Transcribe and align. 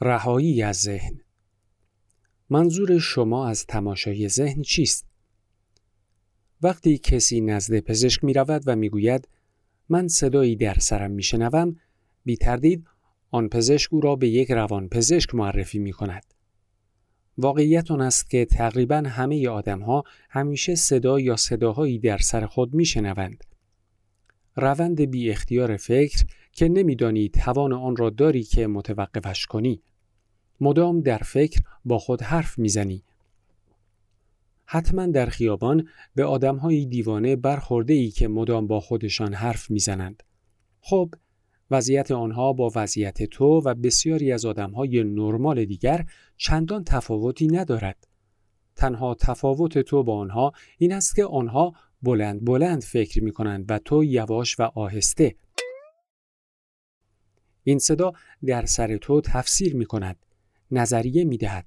رهایی 0.00 0.62
از 0.62 0.76
ذهن 0.76 1.20
منظور 2.50 2.98
شما 2.98 3.48
از 3.48 3.66
تماشای 3.66 4.28
ذهن 4.28 4.62
چیست؟ 4.62 5.06
وقتی 6.62 6.98
کسی 6.98 7.40
نزد 7.40 7.80
پزشک 7.80 8.24
می 8.24 8.32
رود 8.32 8.62
و 8.66 8.76
می 8.76 8.88
گوید 8.88 9.28
من 9.88 10.08
صدایی 10.08 10.56
در 10.56 10.74
سرم 10.74 11.10
می 11.10 11.22
شنوم 11.22 11.76
بی 12.24 12.36
تردید 12.36 12.86
آن 13.30 13.48
پزشک 13.48 13.94
او 13.94 14.00
را 14.00 14.16
به 14.16 14.28
یک 14.28 14.50
روان 14.50 14.88
پزشک 14.88 15.34
معرفی 15.34 15.78
می 15.78 15.92
کند. 15.92 16.24
واقعیت 17.38 17.90
آن 17.90 18.00
است 18.00 18.30
که 18.30 18.44
تقریبا 18.44 19.02
همه 19.06 19.48
آدم 19.48 19.80
ها 19.80 20.04
همیشه 20.30 20.74
صدا 20.74 21.20
یا 21.20 21.36
صداهایی 21.36 21.98
در 21.98 22.18
سر 22.18 22.46
خود 22.46 22.74
می 22.74 22.84
شنوند. 22.84 23.44
روند 24.56 25.00
بی 25.00 25.30
اختیار 25.30 25.76
فکر 25.76 26.24
که 26.52 26.68
نمیدانی 26.68 27.28
توان 27.28 27.72
آن 27.72 27.96
را 27.96 28.10
داری 28.10 28.42
که 28.42 28.66
متوقفش 28.66 29.46
کنی. 29.46 29.82
مدام 30.60 31.00
در 31.00 31.18
فکر 31.18 31.60
با 31.84 31.98
خود 31.98 32.22
حرف 32.22 32.58
می‌زنی. 32.58 33.04
حتما 34.64 35.06
در 35.06 35.26
خیابان 35.26 35.88
به 36.14 36.24
آدمهای 36.24 36.84
دیوانه 36.84 37.36
برخورده 37.36 37.94
ای 37.94 38.10
که 38.10 38.28
مدام 38.28 38.66
با 38.66 38.80
خودشان 38.80 39.34
حرف 39.34 39.70
می‌زنند. 39.70 40.22
خب 40.80 41.14
وضعیت 41.70 42.10
آنها 42.10 42.52
با 42.52 42.72
وضعیت 42.74 43.22
تو 43.22 43.44
و 43.44 43.74
بسیاری 43.74 44.32
از 44.32 44.44
آدمهای 44.44 45.04
نرمال 45.04 45.64
دیگر 45.64 46.06
چندان 46.36 46.84
تفاوتی 46.84 47.46
ندارد. 47.46 48.06
تنها 48.76 49.14
تفاوت 49.14 49.78
تو 49.78 50.02
با 50.02 50.18
آنها 50.18 50.52
این 50.78 50.92
است 50.92 51.16
که 51.16 51.24
آنها 51.24 51.72
بلند 52.02 52.44
بلند 52.44 52.82
فکر 52.82 53.24
می 53.24 53.32
کنند 53.32 53.70
و 53.70 53.78
تو 53.78 54.04
یواش 54.04 54.60
و 54.60 54.62
آهسته. 54.62 55.34
این 57.62 57.78
صدا 57.78 58.12
در 58.46 58.66
سر 58.66 58.96
تو 58.96 59.20
تفسیر 59.20 59.76
می 59.76 59.84
کند، 59.86 60.16
نظریه 60.70 61.24
می 61.24 61.36
دهد، 61.36 61.66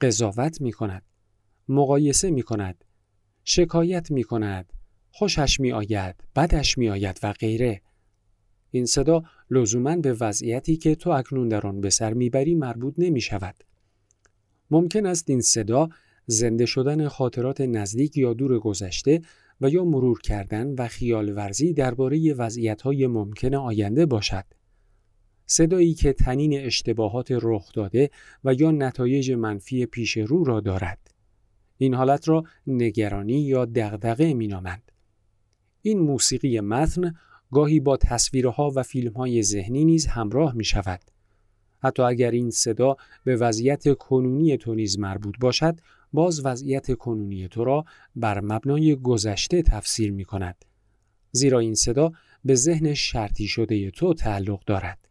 قضاوت 0.00 0.60
می 0.60 0.72
کند، 0.72 1.02
مقایسه 1.68 2.30
می 2.30 2.42
کند، 2.42 2.84
شکایت 3.44 4.10
می 4.10 4.24
کند، 4.24 4.72
خوشش 5.10 5.60
می 5.60 5.72
آید، 5.72 6.14
بدش 6.36 6.78
می 6.78 6.88
آید 6.88 7.20
و 7.22 7.32
غیره. 7.32 7.82
این 8.70 8.86
صدا 8.86 9.22
لزوما 9.50 9.96
به 9.96 10.12
وضعیتی 10.12 10.76
که 10.76 10.94
تو 10.94 11.10
اکنون 11.10 11.48
در 11.48 11.66
آن 11.66 11.80
به 11.80 11.90
سر 11.90 12.14
می‌بری 12.14 12.54
مربوط 12.54 12.94
نمی 12.98 13.20
شود. 13.20 13.64
ممکن 14.70 15.06
است 15.06 15.30
این 15.30 15.40
صدا 15.40 15.88
زنده 16.26 16.66
شدن 16.66 17.08
خاطرات 17.08 17.60
نزدیک 17.60 18.16
یا 18.16 18.34
دور 18.34 18.58
گذشته 18.58 19.22
و 19.60 19.68
یا 19.68 19.84
مرور 19.84 20.20
کردن 20.20 20.74
و 20.78 20.88
خیال 20.88 21.36
ورزی 21.36 21.72
درباره 21.72 22.34
وضعیت‌های 22.34 23.06
ممکن 23.06 23.54
آینده 23.54 24.06
باشد. 24.06 24.44
صدایی 25.50 25.94
که 25.94 26.12
تنین 26.12 26.58
اشتباهات 26.58 27.28
رخ 27.30 27.72
داده 27.72 28.10
و 28.44 28.54
یا 28.54 28.70
نتایج 28.70 29.32
منفی 29.32 29.86
پیش 29.86 30.16
رو 30.16 30.44
را 30.44 30.60
دارد. 30.60 31.10
این 31.78 31.94
حالت 31.94 32.28
را 32.28 32.44
نگرانی 32.66 33.40
یا 33.40 33.64
دغدغه 33.64 34.34
مینامند. 34.34 34.92
این 35.82 35.98
موسیقی 35.98 36.60
متن 36.60 37.14
گاهی 37.52 37.80
با 37.80 37.96
تصویرها 37.96 38.72
و 38.76 38.82
فیلمهای 38.82 39.42
ذهنی 39.42 39.84
نیز 39.84 40.06
همراه 40.06 40.54
می 40.54 40.64
شود. 40.64 41.00
حتی 41.82 42.02
اگر 42.02 42.30
این 42.30 42.50
صدا 42.50 42.96
به 43.24 43.36
وضعیت 43.36 43.96
کنونی 43.96 44.56
تو 44.56 44.74
نیز 44.74 44.98
مربوط 44.98 45.34
باشد، 45.40 45.80
باز 46.12 46.46
وضعیت 46.46 46.94
کنونی 46.94 47.48
تو 47.48 47.64
را 47.64 47.84
بر 48.16 48.40
مبنای 48.40 48.96
گذشته 48.96 49.62
تفسیر 49.62 50.12
می 50.12 50.24
کند. 50.24 50.64
زیرا 51.32 51.58
این 51.58 51.74
صدا 51.74 52.12
به 52.44 52.54
ذهن 52.54 52.94
شرطی 52.94 53.46
شده 53.46 53.90
تو 53.90 54.14
تعلق 54.14 54.64
دارد. 54.64 55.07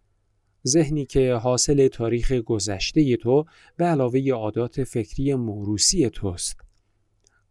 ذهنی 0.67 1.05
که 1.05 1.33
حاصل 1.33 1.87
تاریخ 1.87 2.31
گذشته 2.31 3.17
تو 3.17 3.45
به 3.77 3.85
علاوه 3.85 4.31
عادات 4.31 4.83
فکری 4.83 5.35
موروسی 5.35 6.09
توست. 6.09 6.61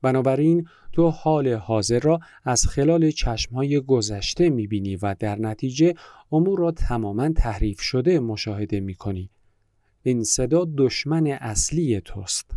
بنابراین 0.02 0.68
تو 0.92 1.08
حال 1.08 1.48
حاضر 1.48 2.00
را 2.00 2.20
از 2.44 2.66
خلال 2.66 3.10
چشمهای 3.10 3.80
گذشته 3.80 4.50
می‌بینی 4.50 4.96
و 4.96 5.16
در 5.18 5.38
نتیجه 5.38 5.94
امور 6.32 6.58
را 6.58 6.70
تماما 6.70 7.28
تحریف 7.28 7.80
شده 7.80 8.20
مشاهده 8.20 8.80
می‌کنی. 8.80 9.30
این 10.02 10.24
صدا 10.24 10.66
دشمن 10.76 11.26
اصلی 11.26 12.00
توست. 12.00 12.50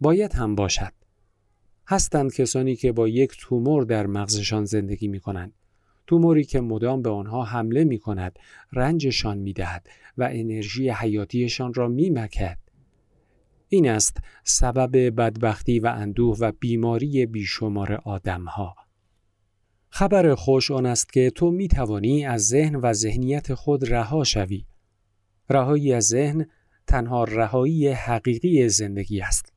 باید 0.00 0.32
هم 0.32 0.54
باشد. 0.54 0.92
هستند 1.86 2.34
کسانی 2.34 2.76
که 2.76 2.92
با 2.92 3.08
یک 3.08 3.36
تومور 3.40 3.84
در 3.84 4.06
مغزشان 4.06 4.64
زندگی 4.64 5.08
می 5.08 5.20
کنند. 5.20 5.52
توموری 6.06 6.44
که 6.44 6.60
مدام 6.60 7.02
به 7.02 7.10
آنها 7.10 7.44
حمله 7.44 7.84
می 7.84 7.98
کند، 7.98 8.38
رنجشان 8.72 9.38
می 9.38 9.52
دهد 9.52 9.86
و 10.18 10.28
انرژی 10.32 10.90
حیاتیشان 10.90 11.74
را 11.74 11.88
می 11.88 12.10
مکد. 12.10 12.58
این 13.68 13.88
است 13.88 14.16
سبب 14.44 14.96
بدبختی 15.20 15.80
و 15.80 15.86
اندوه 15.86 16.36
و 16.40 16.52
بیماری 16.60 17.26
بیشمار 17.26 17.92
آدمها. 17.92 18.76
خبر 19.88 20.34
خوش 20.34 20.70
آن 20.70 20.86
است 20.86 21.12
که 21.12 21.30
تو 21.30 21.50
می 21.50 21.68
توانی 21.68 22.26
از 22.26 22.46
ذهن 22.46 22.76
و 22.76 22.92
ذهنیت 22.92 23.54
خود 23.54 23.92
رها 23.92 24.24
شوی. 24.24 24.64
رهایی 25.50 25.92
از 25.92 26.04
ذهن 26.04 26.46
تنها 26.86 27.24
رهایی 27.24 27.88
حقیقی 27.88 28.68
زندگی 28.68 29.20
است. 29.20 29.52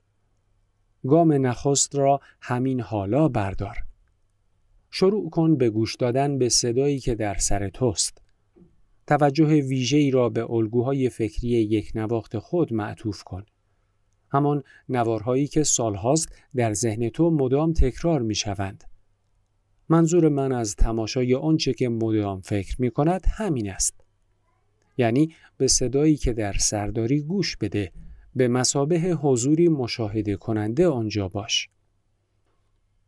گام 1.08 1.48
نخست 1.48 1.96
را 1.96 2.20
همین 2.42 2.82
حالا 2.82 3.28
بردار. 3.28 3.87
شروع 5.00 5.30
کن 5.30 5.58
به 5.58 5.70
گوش 5.70 5.96
دادن 5.96 6.38
به 6.38 6.50
صدایی 6.50 7.00
که 7.00 7.16
در 7.16 7.36
سر 7.36 7.70
توست. 7.70 8.22
توجه 9.08 9.46
ویژه‌ای 9.46 10.12
را 10.12 10.30
به 10.30 10.52
الگوهای 10.52 11.10
فکری 11.10 11.50
یک 11.50 11.92
نواخت 11.96 12.38
خود 12.38 12.74
معطوف 12.74 13.24
کن. 13.24 13.46
همان 14.32 14.64
نوارهایی 14.90 15.48
که 15.48 15.64
سالهاست 15.64 16.30
در 16.56 16.74
ذهن 16.74 17.10
تو 17.10 17.30
مدام 17.30 17.74
تکرار 17.74 18.22
می 18.22 18.36
شوند. 18.36 18.84
منظور 19.90 20.30
من 20.30 20.52
از 20.52 20.76
تماشای 20.76 21.36
آنچه 21.36 21.74
که 21.74 21.90
مدام 21.90 22.42
فکر 22.42 22.82
می 22.82 22.92
کند 22.92 23.26
همین 23.30 23.70
است. 23.70 23.94
یعنی 24.98 25.36
به 25.58 25.68
صدایی 25.68 26.16
که 26.16 26.34
در 26.34 26.54
سرداری 26.54 27.22
گوش 27.22 27.58
بده 27.58 27.92
به 28.36 28.48
مسابه 28.48 29.00
حضوری 29.00 29.68
مشاهده 29.68 30.36
کننده 30.36 30.88
آنجا 30.88 31.28
باش. 31.28 31.70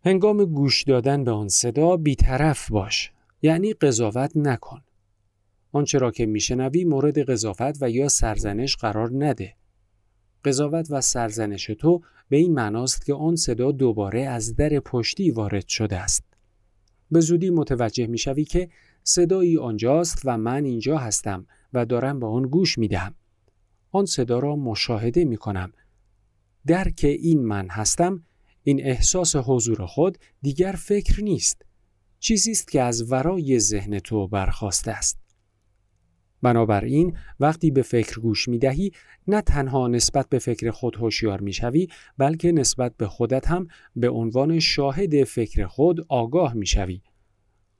هنگام 0.10 0.46
گوش 0.46 0.84
دادن 0.84 1.24
به 1.24 1.32
آن 1.32 1.48
صدا 1.48 1.98
بیطرف 1.98 2.72
باش 2.72 3.12
یعنی 3.42 3.74
قضاوت 3.74 4.32
نکن. 4.36 4.82
آنچه 5.72 5.98
را 5.98 6.12
که 6.12 6.26
میشنوی 6.26 6.84
مورد 6.84 7.30
قضاوت 7.30 7.78
و 7.82 7.90
یا 7.90 8.08
سرزنش 8.08 8.76
قرار 8.76 9.26
نده. 9.26 9.56
قضاوت 10.46 10.88
و 10.92 11.02
سرزنش 11.02 11.66
تو 11.66 12.02
به 12.30 12.38
این 12.38 12.54
معناست 12.54 13.06
که 13.06 13.14
آن 13.14 13.36
صدا 13.36 13.72
دوباره 13.72 14.22
از 14.22 14.56
در 14.56 14.80
پشتی 14.80 15.32
وارد 15.32 15.68
شده 15.68 15.98
است. 15.98 16.24
به 17.12 17.20
زودی 17.20 17.50
متوجه 17.50 18.08
می‌شوی 18.08 18.44
که 18.44 18.70
صدایی 19.04 19.58
آنجاست 19.58 20.22
و 20.26 20.38
من 20.38 20.66
اینجا 20.66 20.98
هستم 20.98 21.48
و 21.74 21.86
دارم 21.86 22.20
به 22.20 22.26
آن 22.26 22.44
گوش 22.44 22.78
می 22.78 22.88
دهم. 22.88 23.16
آن 23.92 24.06
صدا 24.06 24.40
را 24.40 24.56
مشاهده 24.56 25.26
می 25.26 25.38
کنم. 25.38 25.74
درک 26.68 27.00
این 27.04 27.46
من 27.46 27.68
هستم 27.70 28.24
این 28.70 28.86
احساس 28.86 29.36
حضور 29.36 29.86
خود 29.86 30.18
دیگر 30.42 30.72
فکر 30.72 31.24
نیست. 31.24 31.62
چیزی 32.20 32.52
است 32.52 32.72
که 32.72 32.82
از 32.82 33.12
ورای 33.12 33.60
ذهن 33.60 34.00
تو 34.00 34.28
برخواسته 34.28 34.92
است. 34.92 35.20
بنابراین 36.42 37.18
وقتی 37.40 37.72
به 37.72 37.82
فکر 37.82 38.20
گوش 38.20 38.48
می 38.48 38.58
دهی 38.58 38.92
نه 39.28 39.42
تنها 39.42 39.88
نسبت 39.88 40.30
به 40.30 40.40
فکر 40.40 40.72
خود 40.72 40.96
هوشیار 40.96 41.42
می 41.42 41.54
شوی 41.54 41.88
بلکه 42.18 42.52
نسبت 42.52 42.98
به 42.98 43.08
خودت 43.08 43.48
هم 43.48 43.68
به 43.96 44.10
عنوان 44.10 44.60
شاهد 44.60 45.24
فکر 45.24 45.68
خود 45.68 46.06
آگاه 46.10 46.54
می 46.54 46.66
شوی. 46.66 47.02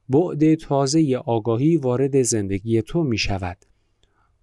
بعد 0.10 0.56
تازه 0.56 1.22
آگاهی 1.26 1.78
وارد 1.78 2.22
زندگی 2.22 2.82
تو 2.82 3.04
می 3.04 3.18
شود. 3.18 3.58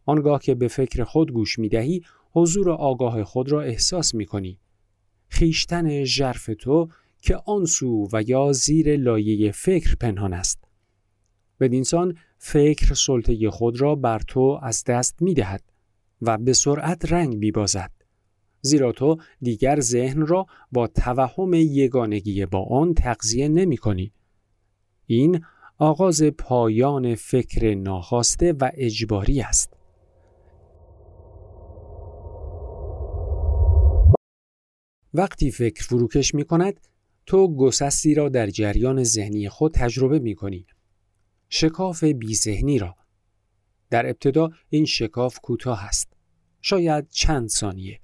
آنگاه 0.04 0.40
که 0.40 0.54
به 0.54 0.68
فکر 0.68 1.04
خود 1.04 1.32
گوش 1.32 1.58
می 1.58 1.68
دهی 1.68 2.02
حضور 2.32 2.70
آگاه 2.70 3.24
خود 3.24 3.52
را 3.52 3.62
احساس 3.62 4.14
می 4.14 4.26
کنی. 4.26 4.60
خیشتن 5.28 6.04
ژرف 6.04 6.50
تو 6.58 6.88
که 7.20 7.36
آن 7.36 7.64
سو 7.64 8.08
و 8.12 8.22
یا 8.22 8.52
زیر 8.52 8.96
لایه 8.96 9.52
فکر 9.52 9.94
پنهان 9.94 10.32
است. 10.32 10.64
بدینسان 11.60 12.16
فکر 12.38 12.94
سلطه 12.94 13.50
خود 13.50 13.80
را 13.80 13.94
بر 13.94 14.18
تو 14.18 14.60
از 14.62 14.84
دست 14.84 15.22
می 15.22 15.34
دهد 15.34 15.62
و 16.22 16.38
به 16.38 16.52
سرعت 16.52 17.12
رنگ 17.12 17.36
می 17.36 17.50
بازد. 17.50 17.90
زیرا 18.60 18.92
تو 18.92 19.16
دیگر 19.42 19.80
ذهن 19.80 20.26
را 20.26 20.46
با 20.72 20.86
توهم 20.86 21.54
یگانگی 21.54 22.46
با 22.46 22.64
آن 22.64 22.94
تغذیه 22.94 23.48
نمی 23.48 23.76
کنی. 23.76 24.12
این 25.06 25.44
آغاز 25.78 26.22
پایان 26.22 27.14
فکر 27.14 27.74
ناخواسته 27.74 28.52
و 28.52 28.70
اجباری 28.74 29.40
است. 29.40 29.75
وقتی 35.14 35.50
فکر 35.50 35.84
فروکش 35.84 36.34
می 36.34 36.44
کند 36.44 36.80
تو 37.26 37.56
گسستی 37.56 38.14
را 38.14 38.28
در 38.28 38.50
جریان 38.50 39.04
ذهنی 39.04 39.48
خود 39.48 39.74
تجربه 39.74 40.18
می 40.18 40.34
کنی. 40.34 40.66
شکاف 41.48 42.04
بی 42.04 42.34
ذهنی 42.34 42.78
را. 42.78 42.96
در 43.90 44.06
ابتدا 44.06 44.50
این 44.68 44.84
شکاف 44.84 45.38
کوتاه 45.38 45.84
است. 45.84 46.16
شاید 46.68 47.08
چند 47.10 47.48
ثانیه 47.48 48.00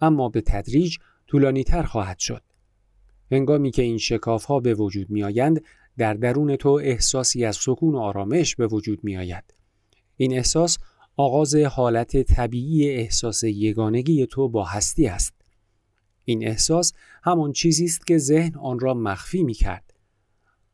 اما 0.00 0.28
به 0.28 0.40
تدریج 0.40 0.96
طولانی 1.26 1.64
تر 1.64 1.82
خواهد 1.82 2.18
شد 2.18 2.42
هنگامی 3.30 3.70
که 3.70 3.82
این 3.82 3.98
شکاف 3.98 4.44
ها 4.44 4.60
به 4.60 4.74
وجود 4.74 5.10
می 5.10 5.24
آیند 5.24 5.64
در 5.98 6.14
درون 6.14 6.56
تو 6.56 6.68
احساسی 6.68 7.44
از 7.44 7.56
سکون 7.56 7.94
و 7.94 7.98
آرامش 7.98 8.56
به 8.56 8.66
وجود 8.66 9.04
می 9.04 9.16
آید 9.16 9.54
این 10.16 10.32
احساس 10.32 10.78
آغاز 11.16 11.54
حالت 11.54 12.22
طبیعی 12.22 12.90
احساس 12.90 13.44
یگانگی 13.44 14.26
تو 14.26 14.48
با 14.48 14.64
هستی 14.64 15.06
است 15.06 15.34
این 16.28 16.46
احساس 16.46 16.92
همان 17.22 17.52
چیزی 17.52 17.84
است 17.84 18.06
که 18.06 18.18
ذهن 18.18 18.54
آن 18.56 18.78
را 18.78 18.94
مخفی 18.94 19.42
می 19.42 19.54
کرد 19.54 19.94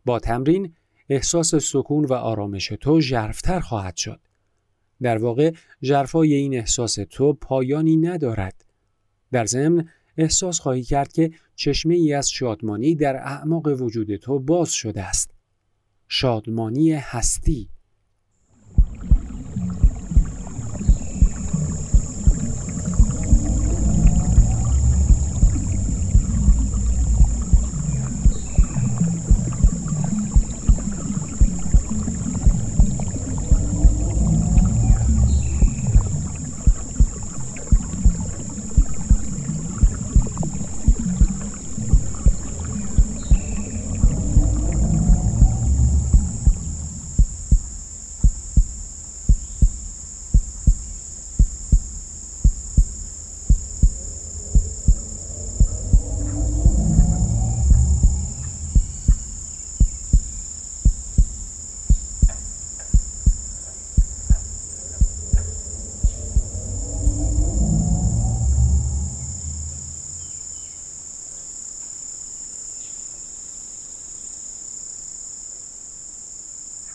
با 0.05 0.19
تمرین 0.19 0.75
احساس 1.09 1.55
سکون 1.55 2.05
و 2.05 2.12
آرامش 2.12 2.67
تو 2.67 3.01
ژرفتر 3.01 3.61
خواهد 3.61 3.97
شد. 3.97 4.21
در 5.03 5.19
واقع 5.19 5.53
ژرفای 5.83 6.35
این 6.35 6.55
احساس 6.55 6.99
تو 7.11 7.33
پایانی 7.33 7.97
ندارد. 7.97 8.65
در 9.33 9.47
ضمن 9.47 9.89
احساس 10.17 10.61
خواهی 10.61 10.83
کرد 10.83 11.12
که 11.12 11.31
چشمه 11.55 11.95
ای 11.95 12.12
از 12.12 12.31
شادمانی 12.31 12.95
در 12.95 13.17
اعماق 13.17 13.67
وجود 13.67 14.17
تو 14.17 14.39
باز 14.39 14.73
شده 14.73 15.03
است. 15.03 15.31
شادمانی 16.09 16.93
هستی. 16.93 17.69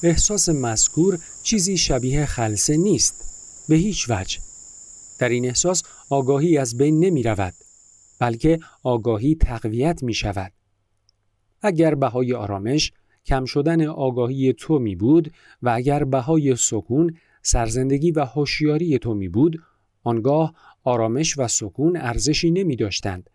احساس 0.03 0.49
مذکور 0.49 1.19
چیزی 1.43 1.77
شبیه 1.77 2.25
خلصه 2.25 2.77
نیست 2.77 3.25
به 3.69 3.75
هیچ 3.75 4.09
وجه. 4.09 4.39
در 5.19 5.29
این 5.29 5.45
احساس 5.45 5.83
آگاهی 6.09 6.57
از 6.57 6.77
بین 6.77 6.99
نمی 6.99 7.23
رود 7.23 7.53
بلکه 8.19 8.59
آگاهی 8.83 9.35
تقویت 9.35 10.03
می 10.03 10.13
شود 10.13 10.51
اگر 11.61 11.95
بهای 11.95 12.33
آرامش 12.33 12.91
کم 13.25 13.45
شدن 13.45 13.87
آگاهی 13.87 14.53
تو 14.53 14.79
می 14.79 14.95
بود 14.95 15.33
و 15.61 15.69
اگر 15.69 16.03
بهای 16.03 16.55
سکون 16.55 17.17
سرزندگی 17.41 18.11
و 18.11 18.25
هوشیاری 18.25 18.99
تو 18.99 19.13
می 19.13 19.29
بود 19.29 19.61
آنگاه 20.03 20.53
آرامش 20.83 21.37
و 21.37 21.47
سکون 21.47 21.97
ارزشی 21.97 22.51
نمی 22.51 22.75
داشتند 22.75 23.29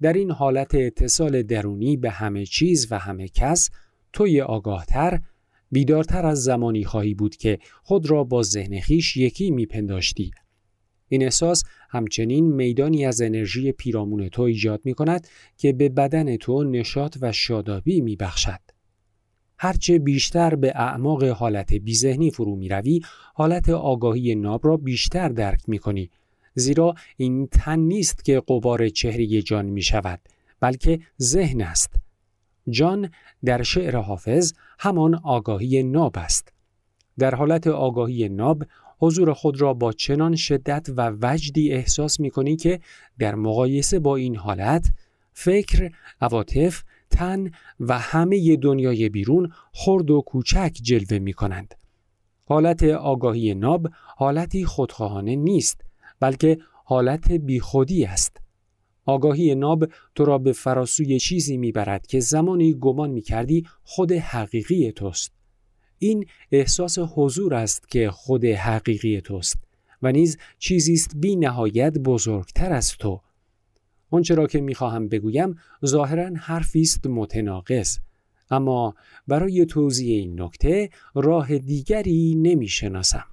در 0.00 0.12
این 0.12 0.30
حالت 0.30 0.74
اتصال 0.74 1.42
درونی 1.42 1.96
به 1.96 2.10
همه 2.10 2.46
چیز 2.46 2.86
و 2.90 2.98
همه 2.98 3.28
کس 3.28 3.70
توی 4.12 4.40
آگاهتر 4.40 5.20
بیدارتر 5.74 6.26
از 6.26 6.42
زمانی 6.42 6.84
خواهی 6.84 7.14
بود 7.14 7.36
که 7.36 7.58
خود 7.82 8.10
را 8.10 8.24
با 8.24 8.42
ذهن 8.42 8.80
خیش 8.80 9.16
یکی 9.16 9.50
میپنداشتی. 9.50 10.30
این 11.08 11.22
احساس 11.22 11.64
همچنین 11.90 12.52
میدانی 12.52 13.06
از 13.06 13.20
انرژی 13.20 13.72
پیرامون 13.72 14.28
تو 14.28 14.42
ایجاد 14.42 14.80
می 14.84 14.94
کند 14.94 15.28
که 15.56 15.72
به 15.72 15.88
بدن 15.88 16.36
تو 16.36 16.64
نشاط 16.64 17.16
و 17.20 17.32
شادابی 17.32 18.00
می 18.00 18.16
بخشد. 18.16 18.60
هرچه 19.58 19.98
بیشتر 19.98 20.54
به 20.54 20.72
اعماق 20.74 21.24
حالت 21.24 21.74
بیذهنی 21.74 22.30
فرو 22.30 22.56
می 22.56 22.68
روی، 22.68 23.00
حالت 23.34 23.68
آگاهی 23.68 24.34
ناب 24.34 24.66
را 24.66 24.76
بیشتر 24.76 25.28
درک 25.28 25.60
می 25.68 25.78
کنی. 25.78 26.10
زیرا 26.54 26.94
این 27.16 27.46
تن 27.46 27.78
نیست 27.78 28.24
که 28.24 28.42
قبار 28.48 28.88
چهره 28.88 29.42
جان 29.42 29.66
می 29.66 29.82
شود، 29.82 30.20
بلکه 30.60 31.00
ذهن 31.20 31.60
است. 31.60 32.03
جان 32.70 33.10
در 33.44 33.62
شعر 33.62 33.96
حافظ 33.96 34.52
همان 34.78 35.14
آگاهی 35.14 35.82
ناب 35.82 36.18
است. 36.18 36.52
در 37.18 37.34
حالت 37.34 37.66
آگاهی 37.66 38.28
ناب 38.28 38.64
حضور 38.98 39.32
خود 39.32 39.60
را 39.60 39.74
با 39.74 39.92
چنان 39.92 40.36
شدت 40.36 40.88
و 40.96 41.12
وجدی 41.22 41.72
احساس 41.72 42.20
می 42.20 42.30
کنی 42.30 42.56
که 42.56 42.80
در 43.18 43.34
مقایسه 43.34 43.98
با 43.98 44.16
این 44.16 44.36
حالت 44.36 44.92
فکر، 45.32 45.90
عواطف، 46.20 46.82
تن 47.10 47.50
و 47.80 47.98
همه 47.98 48.56
دنیای 48.56 49.08
بیرون 49.08 49.52
خرد 49.72 50.10
و 50.10 50.20
کوچک 50.20 50.78
جلوه 50.82 51.18
می 51.18 51.32
کنند. 51.32 51.74
حالت 52.46 52.82
آگاهی 52.82 53.54
ناب 53.54 53.88
حالتی 54.16 54.64
خودخواهانه 54.64 55.36
نیست 55.36 55.80
بلکه 56.20 56.58
حالت 56.84 57.32
بیخودی 57.32 58.04
است. 58.04 58.43
آگاهی 59.06 59.54
ناب 59.54 59.86
تو 60.14 60.24
را 60.24 60.38
به 60.38 60.52
فراسوی 60.52 61.20
چیزی 61.20 61.56
می‌برد 61.56 62.06
که 62.06 62.20
زمانی 62.20 62.74
گمان 62.74 63.10
می‌کردی 63.10 63.66
خود 63.82 64.12
حقیقی 64.12 64.92
توست. 64.92 65.32
این 65.98 66.26
احساس 66.52 66.98
حضور 66.98 67.54
است 67.54 67.88
که 67.88 68.10
خود 68.10 68.44
حقیقی 68.44 69.20
توست 69.20 69.56
و 70.02 70.12
نیز 70.12 70.38
چیزی 70.58 70.92
است 70.92 71.16
بی 71.16 71.36
نهایت 71.36 71.98
بزرگتر 71.98 72.72
از 72.72 72.96
تو. 72.96 73.20
آنچه 74.10 74.34
را 74.34 74.46
که 74.46 74.60
می‌خواهم 74.60 75.08
بگویم 75.08 75.58
ظاهرا 75.86 76.30
حرفی 76.36 76.80
است 76.80 77.06
متناقض 77.06 77.98
اما 78.50 78.94
برای 79.28 79.66
توضیح 79.66 80.18
این 80.18 80.40
نکته 80.40 80.90
راه 81.14 81.58
دیگری 81.58 82.34
نمی‌شناسم. 82.34 83.24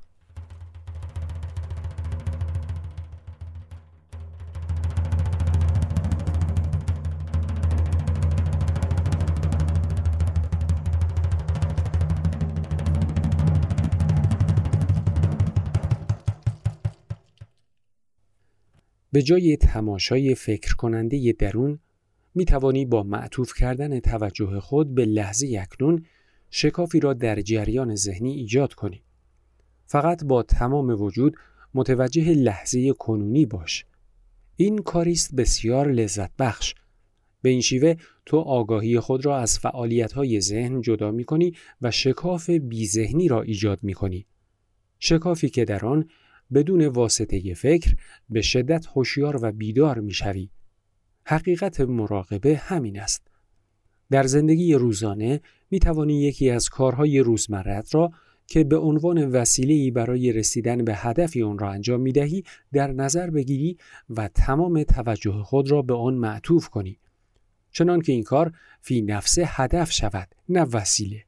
به 19.12 19.22
جای 19.22 19.58
تماشای 19.58 20.36
فکر 20.36 20.76
کننده 20.76 21.32
درون 21.40 21.80
می 22.36 22.46
توانی 22.46 22.86
با 22.86 23.04
معطوف 23.04 23.54
کردن 23.54 24.00
توجه 24.00 24.60
خود 24.60 24.96
به 24.96 25.06
لحظه 25.06 25.58
اکنون 25.62 26.06
شکافی 26.50 27.00
را 27.00 27.14
در 27.14 27.42
جریان 27.42 27.96
ذهنی 27.96 28.32
ایجاد 28.32 28.74
کنی. 28.74 29.04
فقط 29.86 30.24
با 30.24 30.44
تمام 30.44 31.02
وجود 31.02 31.38
متوجه 31.74 32.34
لحظه 32.34 32.94
کنونی 32.94 33.46
باش. 33.46 33.86
این 34.56 34.78
کاریست 34.78 35.36
بسیار 35.36 35.92
لذت 35.92 36.32
بخش. 36.40 36.76
به 37.42 37.50
این 37.50 37.62
شیوه 37.62 37.96
تو 38.26 38.38
آگاهی 38.38 39.00
خود 39.00 39.26
را 39.26 39.38
از 39.38 39.60
فعالیت 39.60 40.40
ذهن 40.40 40.82
جدا 40.82 41.12
می 41.12 41.24
کنی 41.24 41.54
و 41.82 41.92
شکاف 41.92 42.50
بی 42.50 42.88
ذهنی 42.88 43.28
را 43.28 43.42
ایجاد 43.42 43.80
می 43.84 43.94
کنی. 43.94 44.26
شکافی 45.00 45.50
که 45.50 45.66
در 45.66 45.86
آن 45.86 46.10
بدون 46.54 46.88
واسطه 46.88 47.54
فکر 47.54 47.96
به 48.30 48.42
شدت 48.42 48.86
هوشیار 48.86 49.46
و 49.46 49.52
بیدار 49.52 50.00
می‌شوی. 50.00 50.50
حقیقت 51.26 51.82
مراقبه 51.82 52.58
همین 52.58 53.00
است. 53.00 53.28
در 54.10 54.24
زندگی 54.24 54.74
روزانه 54.74 55.42
می 55.72 55.80
توانی 55.80 56.22
یکی 56.22 56.50
از 56.50 56.70
کارهای 56.70 57.20
روزمرت 57.20 57.96
را 57.96 58.12
که 58.48 58.64
به 58.64 58.78
عنوان 58.78 59.32
وسیله‌ای 59.32 59.92
برای 59.92 60.32
رسیدن 60.32 60.86
به 60.86 60.96
هدفی 60.96 61.44
آن 61.44 61.60
را 61.60 61.72
انجام 61.72 62.02
می 62.02 62.12
دهی 62.12 62.44
در 62.74 62.92
نظر 62.92 63.30
بگیری 63.30 63.78
و 64.10 64.28
تمام 64.28 64.84
توجه 64.84 65.44
خود 65.44 65.72
را 65.72 65.82
به 65.82 65.94
آن 65.94 66.14
معطوف 66.14 66.70
کنی. 66.70 67.00
چنان 67.72 68.02
که 68.02 68.12
این 68.12 68.24
کار 68.24 68.52
فی 68.82 69.02
نفس 69.02 69.38
هدف 69.42 69.92
شود 69.92 70.28
نه 70.50 70.62
وسیله. 70.62 71.24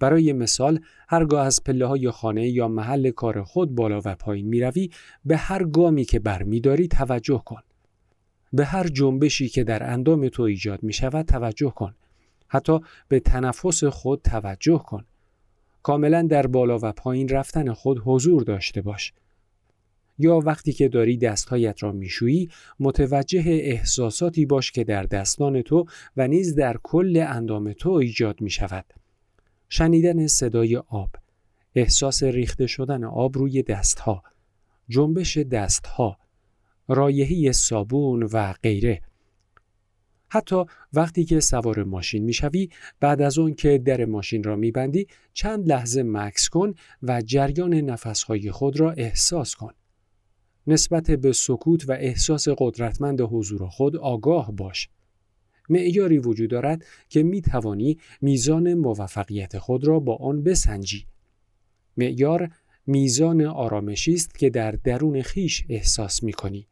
برای 0.00 0.32
مثال 0.32 0.80
هرگاه 1.08 1.46
از 1.46 1.64
پله 1.64 1.86
های 1.86 2.10
خانه 2.10 2.48
یا 2.48 2.68
محل 2.68 3.10
کار 3.10 3.42
خود 3.42 3.74
بالا 3.74 4.00
و 4.04 4.14
پایین 4.14 4.46
می 4.46 4.60
روی 4.60 4.90
به 5.24 5.36
هر 5.36 5.64
گامی 5.64 6.04
که 6.04 6.18
برمیداری 6.18 6.88
توجه 6.88 7.42
کن. 7.46 7.62
به 8.52 8.64
هر 8.64 8.88
جنبشی 8.88 9.48
که 9.48 9.64
در 9.64 9.90
اندام 9.90 10.28
تو 10.28 10.42
ایجاد 10.42 10.82
می 10.82 10.92
شود 10.92 11.26
توجه 11.26 11.70
کن. 11.70 11.94
حتی 12.48 12.80
به 13.08 13.20
تنفس 13.20 13.84
خود 13.84 14.22
توجه 14.22 14.78
کن. 14.78 15.04
کاملا 15.82 16.22
در 16.22 16.46
بالا 16.46 16.78
و 16.82 16.92
پایین 16.92 17.28
رفتن 17.28 17.72
خود 17.72 18.02
حضور 18.04 18.42
داشته 18.42 18.82
باش. 18.82 19.12
یا 20.18 20.38
وقتی 20.38 20.72
که 20.72 20.88
داری 20.88 21.16
دستهایت 21.16 21.82
را 21.82 21.92
میشویی 21.92 22.48
متوجه 22.80 23.42
احساساتی 23.46 24.46
باش 24.46 24.72
که 24.72 24.84
در 24.84 25.02
دستان 25.02 25.62
تو 25.62 25.84
و 26.16 26.28
نیز 26.28 26.54
در 26.54 26.76
کل 26.82 27.24
اندام 27.28 27.72
تو 27.72 27.90
ایجاد 27.90 28.40
می 28.40 28.50
شود. 28.50 28.99
شنیدن 29.72 30.26
صدای 30.26 30.76
آب، 30.76 31.10
احساس 31.74 32.22
ریخته 32.22 32.66
شدن 32.66 33.04
آب 33.04 33.38
روی 33.38 33.62
دستها، 33.62 34.22
جنبش 34.88 35.38
دستها، 35.38 36.18
رایحی 36.88 37.52
صابون 37.52 38.22
و 38.22 38.52
غیره. 38.52 39.02
حتی 40.28 40.64
وقتی 40.92 41.24
که 41.24 41.40
سوار 41.40 41.84
ماشین 41.84 42.24
می‌شوی 42.24 42.68
بعد 43.00 43.22
از 43.22 43.38
اون 43.38 43.54
که 43.54 43.78
در 43.78 44.04
ماشین 44.04 44.42
را 44.42 44.56
میبندی 44.56 45.06
چند 45.32 45.68
لحظه 45.68 46.02
مکس 46.02 46.48
کن 46.48 46.74
و 47.02 47.22
جریان 47.22 47.74
نفسهای 47.74 48.50
خود 48.50 48.80
را 48.80 48.92
احساس 48.92 49.54
کن. 49.54 49.72
نسبت 50.66 51.10
به 51.10 51.32
سکوت 51.32 51.88
و 51.88 51.92
احساس 51.92 52.48
قدرتمند 52.58 53.20
حضور 53.20 53.68
خود 53.68 53.96
آگاه 53.96 54.52
باش. 54.52 54.88
معیاری 55.70 56.18
وجود 56.18 56.50
دارد 56.50 56.84
که 57.08 57.22
می 57.22 57.42
توانی 57.42 57.98
میزان 58.20 58.74
موفقیت 58.74 59.58
خود 59.58 59.84
را 59.84 60.00
با 60.00 60.16
آن 60.16 60.42
بسنجی. 60.42 61.06
معیار 61.96 62.50
میزان 62.86 63.40
آرامشی 63.40 64.14
است 64.14 64.38
که 64.38 64.50
در 64.50 64.70
درون 64.70 65.22
خیش 65.22 65.64
احساس 65.68 66.22
می 66.22 66.32
کنی. 66.32 66.66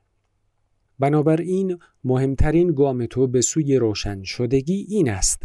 بنابراین 0.98 1.78
مهمترین 2.04 2.74
گام 2.74 3.06
تو 3.06 3.26
به 3.26 3.40
سوی 3.40 3.76
روشن 3.76 4.22
شدگی 4.22 4.86
این 4.88 5.10
است. 5.10 5.42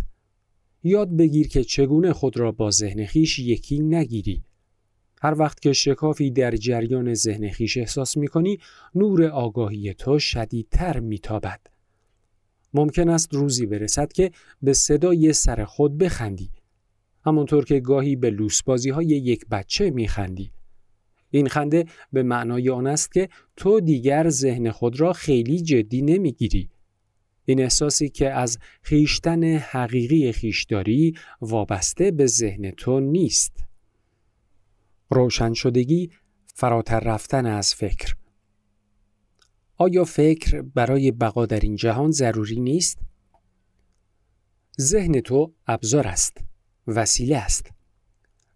یاد 0.84 1.18
بگیر 1.18 1.48
که 1.48 1.64
چگونه 1.64 2.14
خود 2.14 2.38
را 2.38 2.52
با 2.52 2.72
ذهن 2.72 3.06
خیش 3.06 3.40
یکی 3.40 3.80
نگیری. 3.80 4.44
هر 5.22 5.36
وقت 5.40 5.60
که 5.60 5.74
شکافی 5.74 6.32
در 6.32 6.56
جریان 6.56 7.14
ذهن 7.14 7.50
خیش 7.50 7.78
احساس 7.78 8.18
می 8.18 8.28
کنی، 8.28 8.60
نور 8.96 9.24
آگاهی 9.24 9.94
تو 9.94 10.20
شدیدتر 10.20 11.00
می 11.00 11.20
تابد. 11.20 11.73
ممکن 12.74 13.10
است 13.10 13.34
روزی 13.34 13.66
برسد 13.66 14.12
که 14.12 14.32
به 14.62 14.74
صدای 14.74 15.34
سر 15.34 15.66
خود 15.66 15.98
بخندی. 15.98 16.50
همانطور 17.26 17.66
که 17.66 17.80
گاهی 17.80 18.16
به 18.16 18.30
لوسبازی 18.30 18.90
های 18.90 19.06
یک 19.06 19.46
بچه 19.52 19.90
می 19.90 20.08
خندی. 20.08 20.52
این 21.30 21.48
خنده 21.48 21.86
به 22.14 22.24
معنای 22.24 22.70
آن 22.70 22.88
است 22.88 23.12
که 23.12 23.30
تو 23.56 23.80
دیگر 23.80 24.30
ذهن 24.30 24.72
خود 24.72 25.00
را 25.00 25.14
خیلی 25.14 25.62
جدی 25.62 26.02
نمی‌گیری. 26.02 26.70
این 27.46 27.62
احساسی 27.62 28.10
که 28.10 28.30
از 28.30 28.58
خیشتن 28.82 29.44
حقیقی 29.44 30.32
خیشداری 30.32 31.14
وابسته 31.42 32.12
به 32.12 32.26
ذهن 32.26 32.72
تو 32.72 33.00
نیست. 33.00 33.64
روشن 35.10 35.54
شدگی 35.54 36.10
فراتر 36.56 37.00
رفتن 37.00 37.46
از 37.46 37.76
فکر. 37.76 38.16
آیا 39.84 40.04
فکر 40.04 40.62
برای 40.62 41.12
بقا 41.12 41.46
در 41.46 41.60
این 41.60 41.76
جهان 41.76 42.12
ضروری 42.12 42.60
نیست؟ 42.60 42.98
ذهن 44.82 45.22
تو 45.22 45.54
ابزار 45.68 46.08
است، 46.08 46.38
وسیله 46.88 47.38
است. 47.38 47.72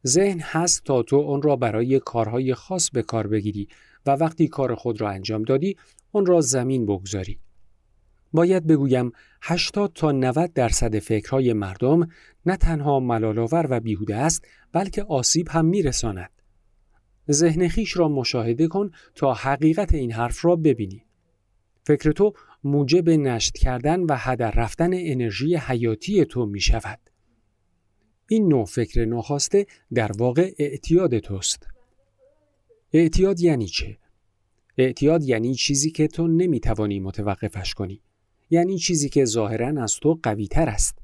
ذهن 0.08 0.40
هست 0.40 0.84
تا 0.84 1.04
تو 1.04 1.22
آن 1.22 1.42
را 1.42 1.56
برای 1.56 2.00
کارهای 2.00 2.54
خاص 2.54 2.90
به 2.90 3.02
کار 3.02 3.28
بگیری 3.28 3.68
و 4.06 4.12
وقتی 4.12 4.48
کار 4.48 4.76
خود 4.76 5.02
را 5.02 5.10
انجام 5.10 5.44
دادی 5.44 5.78
آن 6.12 6.26
را 6.26 6.42
زمین 6.42 6.86
بگذاری. 6.86 7.40
باید 8.34 8.68
بگویم 8.68 9.12
80 9.42 9.92
تا 9.96 10.12
90 10.12 10.54
درصد 10.54 11.00
فکرهای 11.00 11.54
مردم 11.54 12.08
نه 12.46 12.58
تنها 12.58 13.00
ملالآور 13.00 13.68
و 13.70 13.80
بیهوده 13.80 14.16
است 14.16 14.46
بلکه 14.72 15.04
آسیب 15.04 15.48
هم 15.50 15.66
میرساند. 15.66 16.32
ذهن 17.32 17.68
خیش 17.68 17.98
را 17.98 18.08
مشاهده 18.08 18.68
کن 18.68 18.92
تا 19.16 19.34
حقیقت 19.34 19.94
این 19.94 20.12
حرف 20.12 20.46
را 20.46 20.56
ببینی. 20.56 21.07
فکر 21.88 22.12
تو 22.12 22.34
موجب 22.64 23.10
نشت 23.10 23.58
کردن 23.58 24.00
و 24.00 24.16
هدر 24.18 24.52
رفتن 24.52 24.90
انرژی 24.94 25.56
حیاتی 25.56 26.26
تو 26.26 26.46
می 26.46 26.62
شود. 26.62 27.00
این 28.30 28.48
نوع 28.48 28.66
فکر 28.66 29.06
ناخواسته 29.06 29.66
در 29.94 30.12
واقع 30.18 30.52
اعتیاد 30.60 31.20
توست. 31.20 31.68
اعتیاد 32.94 33.40
یعنی 33.40 33.66
چه؟ 33.66 33.98
اعتیاد 34.78 35.24
یعنی 35.24 35.56
چیزی 35.56 35.92
که 35.92 36.08
تو 36.08 36.28
نمی‌توانی 36.28 37.00
متوقفش 37.00 37.74
کنی. 37.74 38.02
یعنی 38.50 38.78
چیزی 38.78 39.10
که 39.10 39.26
ظاهرا 39.26 39.84
از 39.84 39.96
تو 39.96 40.20
قوی 40.24 40.48
تر 40.48 40.70
است. 40.70 40.98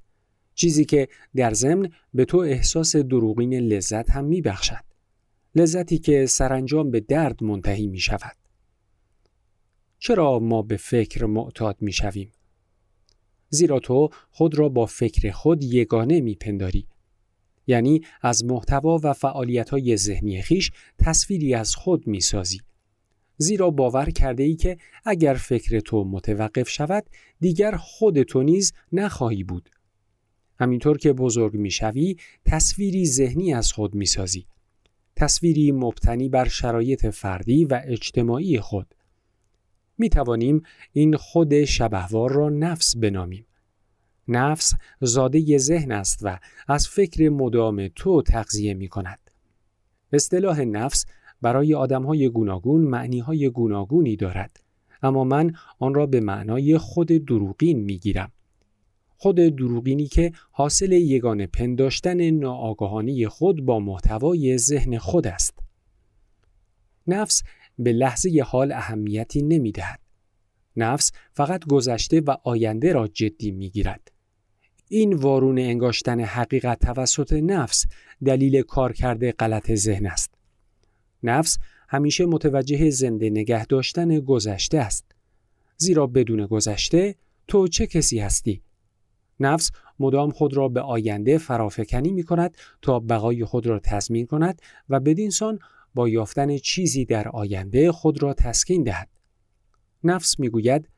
چیزی 0.55 0.85
که 0.85 1.07
در 1.35 1.53
ضمن 1.53 1.89
به 2.13 2.25
تو 2.25 2.37
احساس 2.37 2.95
دروغین 2.95 3.53
لذت 3.53 4.09
هم 4.09 4.25
میبخشد. 4.25 4.83
لذتی 5.55 5.97
که 5.97 6.25
سرانجام 6.25 6.91
به 6.91 6.99
درد 6.99 7.43
منتهی 7.43 7.87
می 7.87 7.99
شود. 7.99 8.42
چرا 10.05 10.39
ما 10.39 10.61
به 10.61 10.77
فکر 10.77 11.25
معتاد 11.25 11.77
می 11.81 11.91
شویم؟ 11.91 12.31
زیرا 13.49 13.79
تو 13.79 14.09
خود 14.31 14.55
را 14.55 14.69
با 14.69 14.85
فکر 14.85 15.31
خود 15.31 15.63
یگانه 15.63 16.21
می 16.21 16.35
پنداری. 16.35 16.87
یعنی 17.67 18.01
از 18.21 18.45
محتوا 18.45 18.99
و 19.03 19.13
فعالیت 19.13 19.69
های 19.69 19.97
ذهنی 19.97 20.41
خیش 20.41 20.71
تصویری 20.99 21.53
از 21.53 21.75
خود 21.75 22.07
می 22.07 22.21
سازی. 22.21 22.61
زیرا 23.37 23.69
باور 23.69 24.09
کرده 24.09 24.43
ای 24.43 24.55
که 24.55 24.77
اگر 25.05 25.33
فکر 25.33 25.79
تو 25.79 26.03
متوقف 26.03 26.69
شود 26.69 27.05
دیگر 27.39 27.75
خود 27.75 28.23
تو 28.23 28.43
نیز 28.43 28.73
نخواهی 28.91 29.43
بود. 29.43 29.69
همینطور 30.59 30.97
که 30.97 31.13
بزرگ 31.13 31.53
می 31.53 31.71
شوی 31.71 32.15
تصویری 32.45 33.05
ذهنی 33.05 33.53
از 33.53 33.71
خود 33.71 33.95
می 33.95 34.05
سازی. 34.05 34.45
تصویری 35.15 35.71
مبتنی 35.71 36.29
بر 36.29 36.47
شرایط 36.47 37.05
فردی 37.05 37.65
و 37.65 37.81
اجتماعی 37.85 38.59
خود. 38.59 38.95
می 39.97 40.09
توانیم 40.09 40.61
این 40.93 41.17
خود 41.17 41.63
شبهوار 41.63 42.31
را 42.31 42.49
نفس 42.49 42.95
بنامیم. 42.97 43.45
نفس 44.27 44.73
زاده 45.01 45.57
ذهن 45.57 45.91
است 45.91 46.19
و 46.21 46.39
از 46.67 46.87
فکر 46.87 47.29
مدام 47.29 47.87
تو 47.95 48.21
تغذیه 48.21 48.73
می 48.73 48.87
کند. 48.87 49.19
اصطلاح 50.13 50.61
نفس 50.61 51.05
برای 51.41 51.73
آدم 51.73 52.03
های 52.03 52.29
گوناگون 52.29 52.81
معنی 52.81 53.19
های 53.19 53.49
گوناگونی 53.49 54.15
دارد 54.15 54.59
اما 55.03 55.23
من 55.23 55.53
آن 55.79 55.93
را 55.93 56.05
به 56.05 56.19
معنای 56.19 56.77
خود 56.77 57.07
دروغین 57.07 57.79
می 57.79 57.97
گیرم. 57.97 58.31
خود 59.17 59.35
دروغینی 59.35 60.07
که 60.07 60.31
حاصل 60.51 60.91
یگان 60.91 61.45
پنداشتن 61.45 62.29
ناآگاهانی 62.29 63.27
خود 63.27 63.65
با 63.65 63.79
محتوای 63.79 64.57
ذهن 64.57 64.97
خود 64.97 65.27
است. 65.27 65.59
نفس 67.07 67.43
به 67.79 67.93
لحظه 67.93 68.43
حال 68.45 68.71
اهمیتی 68.71 69.41
نمی 69.41 69.71
دهد. 69.71 69.99
نفس 70.75 71.11
فقط 71.33 71.65
گذشته 71.65 72.21
و 72.21 72.35
آینده 72.43 72.93
را 72.93 73.07
جدی 73.07 73.51
می 73.51 73.69
گیرد. 73.69 74.11
این 74.87 75.13
وارون 75.13 75.59
انگاشتن 75.59 76.19
حقیقت 76.19 76.79
توسط 76.79 77.33
نفس 77.33 77.85
دلیل 78.25 78.61
کار 78.61 78.93
کرده 78.93 79.31
غلط 79.31 79.71
ذهن 79.71 80.05
است. 80.05 80.33
نفس 81.23 81.57
همیشه 81.89 82.25
متوجه 82.25 82.89
زنده 82.89 83.29
نگه 83.29 83.65
داشتن 83.65 84.19
گذشته 84.19 84.77
است. 84.77 85.05
زیرا 85.77 86.07
بدون 86.07 86.45
گذشته 86.45 87.15
تو 87.47 87.67
چه 87.67 87.87
کسی 87.87 88.19
هستی؟ 88.19 88.61
نفس 89.39 89.71
مدام 89.99 90.31
خود 90.31 90.57
را 90.57 90.67
به 90.67 90.81
آینده 90.81 91.37
فرافکنی 91.37 92.11
می 92.11 92.23
کند 92.23 92.57
تا 92.81 92.99
بقای 92.99 93.45
خود 93.45 93.67
را 93.67 93.79
تضمین 93.79 94.25
کند 94.25 94.61
و 94.89 94.99
بدین 94.99 95.29
سان 95.29 95.59
با 95.93 96.09
یافتن 96.09 96.57
چیزی 96.57 97.05
در 97.05 97.27
آینده 97.27 97.91
خود 97.91 98.23
را 98.23 98.33
تسکین 98.33 98.83
دهد. 98.83 99.09
نفس 100.03 100.39
می 100.39 100.49
گوید 100.49 100.89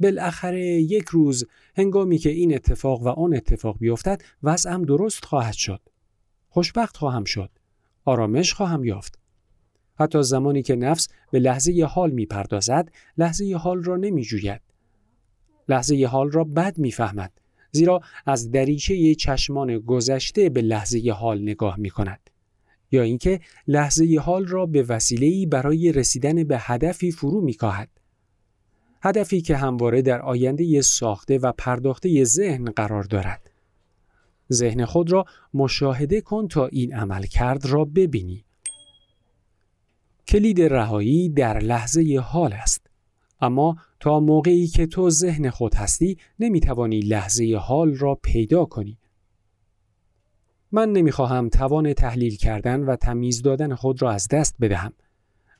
بالاخره 0.00 0.66
یک 0.66 1.04
روز 1.08 1.44
هنگامی 1.76 2.18
که 2.18 2.30
این 2.30 2.54
اتفاق 2.54 3.02
و 3.02 3.08
آن 3.08 3.34
اتفاق 3.34 3.78
بیفتد 3.78 4.22
وضعم 4.42 4.84
درست 4.84 5.24
خواهد 5.24 5.54
شد. 5.54 5.80
خوشبخت 6.48 6.96
خواهم 6.96 7.24
شد. 7.24 7.50
آرامش 8.04 8.52
خواهم 8.52 8.84
یافت. 8.84 9.18
حتی 9.98 10.22
زمانی 10.22 10.62
که 10.62 10.76
نفس 10.76 11.08
به 11.30 11.38
لحظه 11.38 11.84
حال 11.90 12.10
می 12.10 12.26
پردازد، 12.26 12.92
لحظه 13.18 13.56
حال 13.56 13.82
را 13.82 13.96
نمی 13.96 14.22
جوید. 14.22 14.60
لحظه 15.68 16.06
حال 16.06 16.30
را 16.30 16.44
بد 16.44 16.78
می 16.78 16.92
فهمد. 16.92 17.32
زیرا 17.72 18.00
از 18.26 18.50
دریچه 18.50 19.14
چشمان 19.14 19.78
گذشته 19.78 20.48
به 20.48 20.62
لحظه 20.62 21.12
حال 21.12 21.42
نگاه 21.42 21.76
می 21.78 21.90
کند. 21.90 22.30
یا 22.90 23.02
اینکه 23.02 23.40
لحظه 23.68 24.18
حال 24.22 24.46
را 24.46 24.66
به 24.66 24.82
وسیله‌ای 24.82 25.46
برای 25.46 25.92
رسیدن 25.92 26.44
به 26.44 26.58
هدفی 26.58 27.12
فرو 27.12 27.40
می 27.40 27.54
کاهد. 27.54 27.88
هدفی 29.02 29.40
که 29.40 29.56
همواره 29.56 30.02
در 30.02 30.20
آینده 30.20 30.80
ساخته 30.82 31.38
و 31.38 31.52
پرداخته 31.58 32.24
ذهن 32.24 32.64
قرار 32.64 33.02
دارد. 33.02 33.50
ذهن 34.52 34.84
خود 34.84 35.12
را 35.12 35.24
مشاهده 35.54 36.20
کن 36.20 36.48
تا 36.48 36.66
این 36.66 36.94
عمل 36.94 37.22
کرد 37.22 37.66
را 37.66 37.84
ببینی. 37.84 38.44
کلید 40.28 40.62
رهایی 40.62 41.28
در 41.28 41.58
لحظه 41.58 42.20
حال 42.22 42.52
است. 42.52 42.86
اما 43.40 43.76
تا 44.00 44.20
موقعی 44.20 44.66
که 44.66 44.86
تو 44.86 45.10
ذهن 45.10 45.50
خود 45.50 45.74
هستی 45.74 46.18
نمی‌توانی 46.38 47.00
لحظه 47.00 47.56
حال 47.60 47.94
را 47.94 48.14
پیدا 48.14 48.64
کنی. 48.64 48.98
من 50.72 50.92
نمی‌خواهم 50.92 51.48
توان 51.48 51.92
تحلیل 51.92 52.36
کردن 52.36 52.80
و 52.80 52.96
تمیز 52.96 53.42
دادن 53.42 53.74
خود 53.74 54.02
را 54.02 54.10
از 54.12 54.28
دست 54.28 54.56
بدهم 54.60 54.92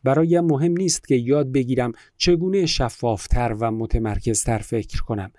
برایم 0.05 0.45
مهم 0.45 0.73
نیست 0.73 1.09
که 1.09 1.15
یاد 1.15 1.53
بگیرم 1.53 1.93
چگونه 2.17 2.67
شفافتر 2.67 3.57
و 3.61 3.71
متمرکزتر 3.71 4.59
فکر 4.59 5.03
کنم. 5.03 5.33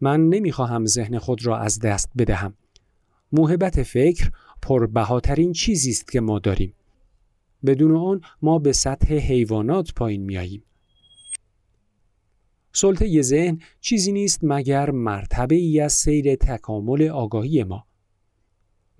من 0.00 0.28
نمی‌خواهم 0.28 0.86
ذهن 0.86 1.18
خود 1.18 1.46
را 1.46 1.58
از 1.58 1.78
دست 1.78 2.10
بدهم. 2.18 2.54
موهبت 3.32 3.82
فکر 3.82 4.30
پربهاترین 4.62 5.52
چیزی 5.52 5.90
است 5.90 6.12
که 6.12 6.20
ما 6.20 6.38
داریم. 6.38 6.74
بدون 7.66 7.96
آن 7.96 8.20
ما 8.42 8.58
به 8.58 8.72
سطح 8.72 9.14
حیوانات 9.14 9.94
پایین 9.94 10.22
میاییم. 10.22 10.62
سلطه 12.72 13.22
ذهن 13.22 13.58
چیزی 13.80 14.12
نیست 14.12 14.40
مگر 14.42 14.90
مرتبه 14.90 15.54
ای 15.54 15.80
از 15.80 15.92
سیر 15.92 16.34
تکامل 16.34 17.08
آگاهی 17.08 17.64
ما. 17.64 17.86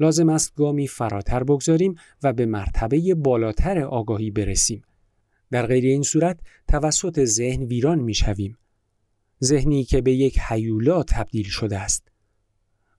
لازم 0.01 0.29
است 0.29 0.55
گامی 0.55 0.89
فراتر 0.89 1.45
بگذاریم 1.45 1.95
و 2.23 2.33
به 2.33 2.47
مرتبه 2.47 3.15
بالاتر 3.15 3.79
آگاهی 3.79 4.31
برسیم. 4.31 4.83
در 5.51 5.67
غیر 5.67 5.85
این 5.85 6.03
صورت 6.03 6.41
توسط 6.69 7.25
ذهن 7.25 7.63
ویران 7.63 7.99
می 7.99 8.15
شویم. 8.15 8.59
ذهنی 9.45 9.85
که 9.85 10.01
به 10.01 10.13
یک 10.13 10.39
حیولا 10.39 11.03
تبدیل 11.03 11.45
شده 11.45 11.79
است. 11.79 12.09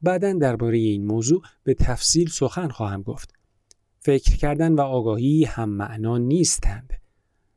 بعدا 0.01 0.33
درباره 0.33 0.77
این 0.77 1.05
موضوع 1.05 1.41
به 1.63 1.73
تفصیل 1.73 2.29
سخن 2.29 2.69
خواهم 2.69 3.01
گفت. 3.01 3.33
فکر 3.99 4.35
کردن 4.35 4.73
و 4.73 4.81
آگاهی 4.81 5.43
هم 5.43 5.69
معنا 5.69 6.17
نیستند. 6.17 6.93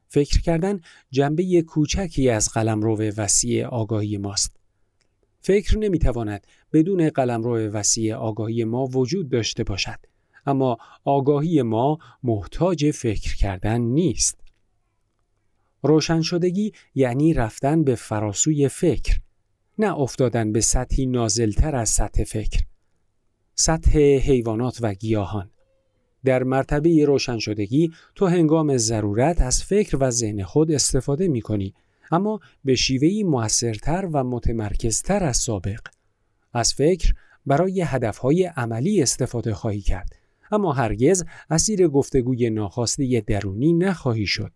فکر 0.09 0.41
کردن 0.41 0.81
جنبه 1.11 1.63
کوچکی 1.63 2.29
از 2.29 2.49
قلمرو 2.49 2.97
وسیع 3.17 3.67
آگاهی 3.67 4.19
ماست. 4.19 4.64
فکر 5.45 5.79
نمی‌تواند 5.79 6.47
بدون 6.73 7.11
قلمرو 7.11 7.59
وسیع 7.59 8.15
آگاهی 8.15 8.65
ما 8.65 8.87
وجود 8.87 9.29
داشته 9.29 9.65
باشد. 9.65 9.99
اما 10.47 10.79
آگاهی 11.05 11.63
ما 11.63 11.99
محتاج 12.23 12.91
فکر 12.91 13.37
کردن 13.37 13.81
نیست. 13.81 14.41
روشن 15.83 16.21
شدگی 16.21 16.73
یعنی 16.95 17.35
رفتن 17.35 17.85
به 17.85 17.95
فراسوی 17.95 18.69
فکر 18.69 19.21
نه 19.79 19.99
افتادن 19.99 20.53
به 20.53 20.61
سطحی 20.61 21.07
نازلتر 21.07 21.77
از 21.77 21.89
سطح 21.89 22.25
فکر 22.25 22.61
سطح 23.55 23.99
حیوانات 23.99 24.79
و 24.83 24.95
گیاهان 24.95 25.51
در 26.25 26.43
مرتبه 26.43 27.05
روشن 27.05 27.39
شدگی 27.39 27.93
تو 28.15 28.27
هنگام 28.27 28.77
ضرورت 28.77 29.41
از 29.41 29.63
فکر 29.63 29.97
و 30.01 30.11
ذهن 30.11 30.43
خود 30.43 30.71
استفاده 30.71 31.29
می 31.29 31.41
کنی 31.41 31.75
اما 32.11 32.41
به 32.65 32.75
شیوهی 32.75 33.25
موثرتر 33.25 34.09
و 34.13 34.25
متمرکزتر 34.25 35.25
از 35.25 35.37
سابق. 35.37 35.81
از 36.53 36.75
فکر 36.75 37.15
برای 37.47 37.81
هدفهای 37.81 38.45
عملی 38.45 39.03
استفاده 39.03 39.55
خواهی 39.55 39.81
کرد 39.81 40.17
اما 40.53 40.73
هرگز 40.73 41.25
اسیر 41.51 41.89
گفتگوی 41.89 42.51
ناخواسته 42.51 43.25
درونی 43.27 43.73
نخواهی 43.73 44.27
شد. 44.27 44.53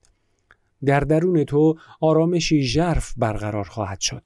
در 0.84 1.00
درون 1.00 1.44
تو 1.44 1.76
آرامشی 2.00 2.62
ژرف 2.62 3.14
برقرار 3.16 3.64
خواهد 3.64 4.00
شد. 4.00 4.22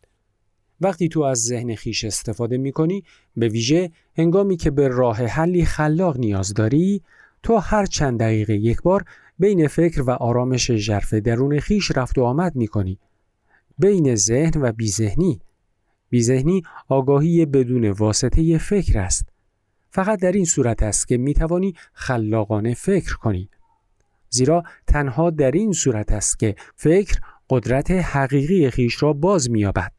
وقتی 0.81 1.09
تو 1.09 1.21
از 1.21 1.45
ذهن 1.45 1.75
خیش 1.75 2.05
استفاده 2.05 2.59
می 2.59 2.73
کنی 2.73 3.05
به 3.37 3.49
ویژه 3.49 3.91
هنگامی 4.17 4.57
که 4.57 4.71
به 4.71 4.89
راه 4.89 5.17
حلی 5.17 5.65
خلاق 5.65 6.19
نیاز 6.19 6.55
داری 6.55 7.03
تو 7.43 7.57
هر 7.57 7.87
چند 7.87 8.21
دقیقه 8.21 8.55
یک 8.55 8.83
بار 8.83 9.05
بین 9.39 9.69
فکر 9.69 10.03
و 10.03 10.11
آرامش 10.11 10.73
ژرف 10.73 11.15
درون 11.15 11.61
خیش 11.61 11.91
رفت 11.97 12.19
و 12.19 12.23
آمد 12.25 12.57
می 12.57 12.67
کنی. 12.67 12.99
بین 13.83 14.15
ذهن 14.15 14.63
و 14.63 14.73
بیذهنی 14.73 15.41
بیذهنی 16.11 16.63
آگاهی 16.89 17.47
بدون 17.47 17.91
واسطه 17.91 18.59
فکر 18.59 18.99
است. 18.99 19.29
فقط 19.91 20.21
در 20.21 20.33
این 20.33 20.45
صورت 20.45 20.83
است 20.83 21.09
که 21.09 21.17
می 21.17 21.35
توانی 21.35 21.75
خلاقانه 21.93 22.75
فکر 22.75 23.17
کنی. 23.17 23.49
زیرا 24.29 24.63
تنها 24.87 25.31
در 25.31 25.51
این 25.51 25.73
صورت 25.73 26.13
است 26.13 26.39
که 26.39 26.55
فکر 26.77 27.21
قدرت 27.51 27.91
حقیقی 27.91 28.71
خیش 28.71 29.03
را 29.03 29.13
باز 29.13 29.51
می‌یابد. 29.51 29.93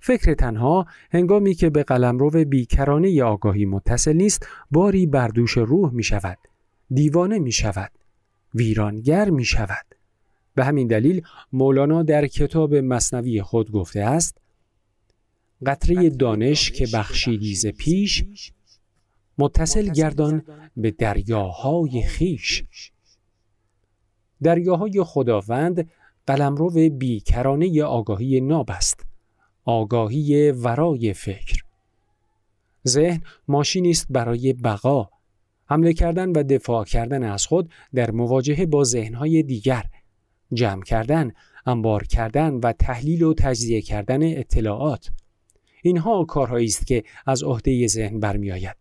فکر 0.00 0.34
تنها 0.34 0.86
هنگامی 1.10 1.54
که 1.54 1.70
به 1.70 1.82
قلمرو 1.82 2.44
بیکرانه 2.44 3.22
آگاهی 3.22 3.64
متصل 3.64 4.12
نیست 4.12 4.46
باری 4.70 5.06
بردوش 5.06 5.50
روح 5.50 5.92
می 5.92 6.02
شود. 6.02 6.38
دیوانه 6.90 7.38
می 7.38 7.52
شود. 7.52 7.90
ویرانگر 8.54 9.30
می 9.30 9.44
شود. 9.44 10.01
به 10.54 10.64
همین 10.64 10.88
دلیل 10.88 11.22
مولانا 11.52 12.02
در 12.02 12.26
کتاب 12.26 12.74
مصنوی 12.74 13.42
خود 13.42 13.70
گفته 13.70 14.00
است 14.00 14.38
قطره 15.66 16.10
دانش 16.10 16.70
که 16.70 16.86
بخشیدی 16.94 17.54
ز 17.54 17.66
پیش 17.66 18.24
متصل 19.38 19.88
گردان 19.92 20.42
به 20.76 20.90
دریاهای 20.90 22.02
خیش. 22.02 22.64
دریاهای 24.42 25.02
خداوند 25.04 25.90
قلمرو 26.26 26.90
بیکرانه 26.90 27.82
آگاهی 27.82 28.40
ناب 28.40 28.70
است 28.70 29.06
آگاهی 29.64 30.50
ورای 30.50 31.12
فکر. 31.12 31.62
ذهن 32.88 33.22
ماشینی 33.48 33.90
است 33.90 34.06
برای 34.10 34.52
بقا 34.52 35.08
حمله 35.66 35.92
کردن 35.92 36.28
و 36.28 36.42
دفاع 36.42 36.84
کردن 36.84 37.22
از 37.22 37.46
خود 37.46 37.70
در 37.94 38.10
مواجهه 38.10 38.66
با 38.66 38.84
ذهنهای 38.84 39.42
دیگر. 39.42 39.84
جمع 40.52 40.82
کردن 40.82 41.32
انبار 41.66 42.04
کردن 42.04 42.54
و 42.54 42.72
تحلیل 42.72 43.22
و 43.22 43.34
تجزیه 43.34 43.82
کردن 43.82 44.38
اطلاعات. 44.38 45.10
اینها 45.82 46.24
کارهایی 46.24 46.66
است 46.66 46.86
که 46.86 47.04
از 47.26 47.42
عهده 47.42 47.86
ذهن 47.86 48.20
برمیآید. 48.20 48.76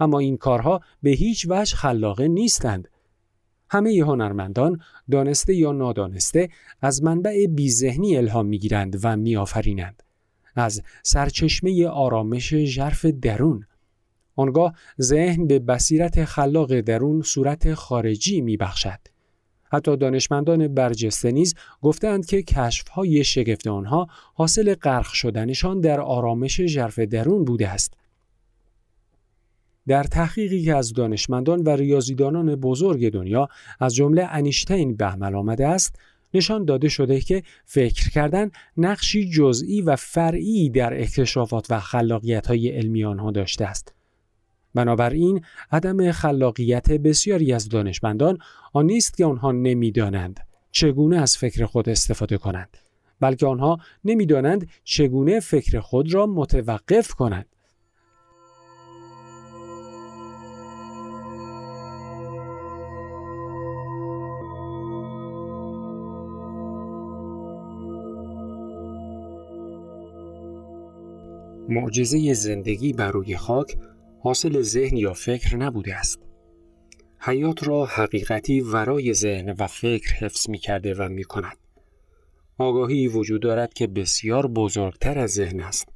اما 0.00 0.18
این 0.18 0.36
کارها 0.36 0.80
به 1.02 1.10
هیچ 1.10 1.46
وجه 1.48 1.76
خلاقه 1.76 2.28
نیستند. 2.28 2.88
همه 3.70 3.90
هنرمندان 3.90 4.80
دانسته 5.10 5.54
یا 5.54 5.72
نادانسته 5.72 6.48
از 6.80 7.02
منبع 7.02 7.46
بیذهنی 7.46 8.16
الهام 8.16 8.46
می‌گیرند 8.46 8.98
و 9.02 9.16
میآفرینند. 9.16 10.02
از 10.56 10.82
سرچشمه 11.02 11.86
آرامش 11.86 12.54
ژرف 12.54 13.04
درون. 13.04 13.66
آنگاه 14.36 14.74
ذهن 15.00 15.46
به 15.46 15.58
بصیرت 15.58 16.24
خلاق 16.24 16.80
درون 16.80 17.22
صورت 17.22 17.74
خارجی 17.74 18.40
میبخشد. 18.40 19.11
حتی 19.72 19.96
دانشمندان 19.96 20.74
برجسته 20.74 21.30
نیز 21.30 21.54
گفتند 21.82 22.26
که 22.26 22.42
کشفهای 22.42 23.24
شگفت 23.24 23.66
آنها 23.66 24.06
حاصل 24.34 24.74
غرق 24.74 25.12
شدنشان 25.12 25.80
در 25.80 26.00
آرامش 26.00 26.60
ژرف 26.60 26.98
درون 26.98 27.44
بوده 27.44 27.68
است. 27.68 27.94
در 29.86 30.04
تحقیقی 30.04 30.64
که 30.64 30.76
از 30.76 30.92
دانشمندان 30.92 31.62
و 31.62 31.70
ریاضیدانان 31.70 32.56
بزرگ 32.56 33.12
دنیا 33.12 33.48
از 33.80 33.94
جمله 33.94 34.28
انیشتین 34.30 34.96
به 34.96 35.04
عمل 35.04 35.34
آمده 35.34 35.66
است 35.66 35.98
نشان 36.34 36.64
داده 36.64 36.88
شده 36.88 37.20
که 37.20 37.42
فکر 37.64 38.10
کردن 38.10 38.50
نقشی 38.76 39.30
جزئی 39.30 39.80
و 39.80 39.96
فرعی 39.96 40.70
در 40.70 41.00
اکتشافات 41.00 41.66
و 41.70 41.80
خلاقیت 41.80 42.46
های 42.46 42.68
علمی 42.68 43.04
آنها 43.04 43.30
داشته 43.30 43.64
است. 43.64 43.94
بنابراین 44.74 45.44
عدم 45.72 46.12
خلاقیت 46.12 46.92
بسیاری 46.92 47.52
از 47.52 47.68
دانشمندان 47.68 48.38
آن 48.72 48.86
نیست 48.86 49.16
که 49.16 49.24
آنها 49.24 49.52
نمی‌دانند 49.52 50.40
چگونه 50.70 51.16
از 51.16 51.36
فکر 51.36 51.66
خود 51.66 51.88
استفاده 51.88 52.38
کنند 52.38 52.76
بلکه 53.20 53.46
آنها 53.46 53.78
نمی‌دانند 54.04 54.68
چگونه 54.84 55.40
فکر 55.40 55.80
خود 55.80 56.14
را 56.14 56.26
متوقف 56.26 57.14
کنند. 57.14 57.46
معجزه 71.68 72.34
زندگی 72.34 72.92
بر 72.92 73.10
روی 73.10 73.36
خاک 73.36 73.76
حاصل 74.22 74.60
ذهن 74.60 74.96
یا 74.96 75.12
فکر 75.12 75.56
نبوده 75.56 75.94
است. 75.94 76.20
حیات 77.18 77.68
را 77.68 77.84
حقیقتی 77.84 78.60
ورای 78.60 79.14
ذهن 79.14 79.50
و 79.58 79.66
فکر 79.66 80.14
حفظ 80.14 80.48
می 80.48 80.58
کرده 80.58 80.94
و 80.94 81.08
می 81.08 81.24
کند. 81.24 81.56
آگاهی 82.58 83.08
وجود 83.08 83.42
دارد 83.42 83.74
که 83.74 83.86
بسیار 83.86 84.46
بزرگتر 84.46 85.18
از 85.18 85.30
ذهن 85.30 85.60
است. 85.60 85.88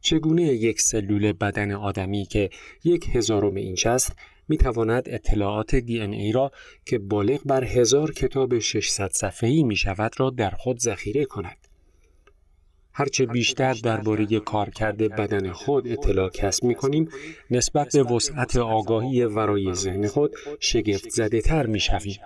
چگونه 0.00 0.42
یک 0.42 0.80
سلول 0.80 1.32
بدن 1.32 1.72
آدمی 1.72 2.24
که 2.24 2.50
یک 2.84 3.06
هزارم 3.12 3.54
اینچ 3.54 3.86
است 3.86 4.16
می 4.48 4.56
تواند 4.56 5.02
اطلاعات 5.06 5.74
دی 5.74 6.00
ای 6.00 6.32
را 6.32 6.52
که 6.84 6.98
بالغ 6.98 7.40
بر 7.44 7.64
هزار 7.64 8.12
کتاب 8.12 8.58
600 8.58 9.10
صفحه‌ای 9.10 9.62
می 9.62 9.76
شود 9.76 10.12
را 10.20 10.30
در 10.30 10.50
خود 10.50 10.78
ذخیره 10.78 11.24
کند. 11.24 11.65
هرچه 12.98 13.26
بیشتر 13.26 13.72
درباره 13.72 14.40
کارکرد 14.40 14.96
بدن 14.96 15.52
خود 15.52 15.88
اطلاع 15.88 16.30
کسب 16.30 16.64
می 16.64 16.74
کنیم 16.74 17.08
نسبت 17.50 17.96
به 17.96 18.02
وسعت 18.02 18.56
آگاهی 18.56 19.24
ورای 19.24 19.74
ذهن 19.74 20.06
خود 20.06 20.34
شگفت 20.60 21.08
زده 21.10 21.40
تر 21.40 21.66
می 21.66 21.80
شویم. 21.80 22.16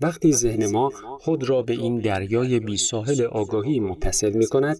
وقتی 0.00 0.32
ذهن 0.32 0.66
ما 0.66 0.90
خود 1.20 1.48
را 1.48 1.62
به 1.62 1.72
این 1.72 1.98
دریای 1.98 2.60
بی 2.60 2.76
ساحل 2.76 3.22
آگاهی 3.22 3.80
متصل 3.80 4.32
می 4.32 4.46
کند 4.46 4.78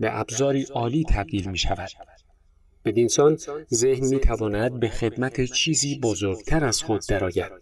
به 0.00 0.18
ابزاری 0.18 0.62
عالی 0.62 1.04
تبدیل 1.08 1.50
می 1.50 1.58
شود. 1.58 1.90
بدینسان 2.84 3.38
ذهن 3.74 4.06
می 4.06 4.20
تواند 4.20 4.80
به 4.80 4.88
خدمت 4.88 5.44
چیزی 5.44 5.98
بزرگتر 5.98 6.64
از 6.64 6.82
خود 6.82 7.02
درآید. 7.08 7.52